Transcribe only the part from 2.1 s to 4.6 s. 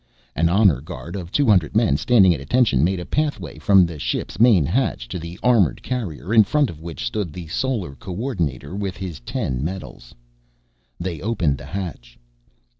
at attention made a pathway from the ship's